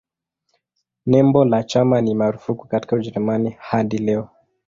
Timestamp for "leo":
3.97-4.29